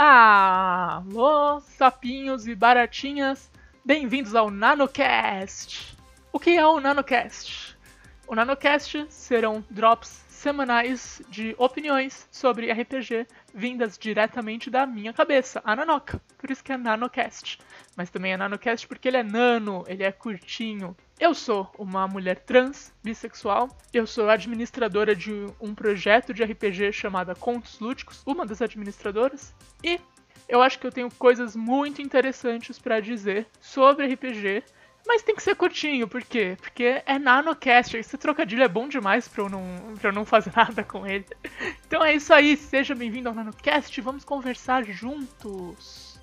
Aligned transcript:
Alô, 0.00 1.60
sapinhos 1.60 2.46
e 2.46 2.54
baratinhas, 2.54 3.50
bem-vindos 3.84 4.32
ao 4.36 4.48
NanoCast! 4.48 5.98
O 6.32 6.38
que 6.38 6.50
é 6.50 6.64
o 6.64 6.78
NanoCast? 6.78 7.76
O 8.28 8.36
NanoCast 8.36 9.06
serão 9.08 9.64
drops 9.68 10.24
semanais 10.28 11.20
de 11.28 11.52
opiniões 11.58 12.28
sobre 12.30 12.70
RPG 12.70 13.26
vindas 13.52 13.98
diretamente 13.98 14.70
da 14.70 14.86
minha 14.86 15.12
cabeça, 15.12 15.60
a 15.64 15.74
Nanoca. 15.74 16.22
Por 16.38 16.48
isso 16.48 16.62
que 16.62 16.70
é 16.70 16.76
NanoCast. 16.76 17.58
Mas 17.96 18.08
também 18.08 18.32
é 18.32 18.36
NanoCast 18.36 18.86
porque 18.86 19.08
ele 19.08 19.16
é 19.16 19.24
nano, 19.24 19.84
ele 19.88 20.04
é 20.04 20.12
curtinho. 20.12 20.96
Eu 21.20 21.34
sou 21.34 21.68
uma 21.76 22.06
mulher 22.06 22.38
trans, 22.40 22.92
bissexual. 23.02 23.68
Eu 23.92 24.06
sou 24.06 24.30
administradora 24.30 25.16
de 25.16 25.32
um 25.60 25.74
projeto 25.74 26.32
de 26.32 26.44
RPG 26.44 26.92
chamado 26.92 27.34
Contos 27.36 27.80
Lúdicos, 27.80 28.22
uma 28.24 28.46
das 28.46 28.62
administradoras. 28.62 29.52
E 29.82 29.98
eu 30.48 30.62
acho 30.62 30.78
que 30.78 30.86
eu 30.86 30.92
tenho 30.92 31.10
coisas 31.10 31.56
muito 31.56 32.00
interessantes 32.00 32.78
para 32.78 33.00
dizer 33.00 33.46
sobre 33.60 34.06
RPG 34.06 34.62
mas 35.08 35.22
tem 35.22 35.34
que 35.34 35.42
ser 35.42 35.56
curtinho, 35.56 36.06
por 36.06 36.22
quê? 36.22 36.54
Porque 36.60 37.02
é 37.06 37.18
nanocast, 37.18 37.96
esse 37.96 38.18
trocadilho 38.18 38.62
é 38.62 38.68
bom 38.68 38.86
demais 38.86 39.26
pra 39.26 39.44
eu 39.44 39.48
não, 39.48 39.64
pra 39.98 40.10
eu 40.10 40.12
não 40.12 40.26
fazer 40.26 40.52
nada 40.54 40.84
com 40.84 41.06
ele. 41.06 41.24
Então 41.86 42.04
é 42.04 42.14
isso 42.14 42.32
aí, 42.34 42.58
seja 42.58 42.94
bem-vindo 42.94 43.26
ao 43.26 43.34
nanocast, 43.34 43.98
vamos 44.02 44.22
conversar 44.22 44.84
juntos. 44.84 46.20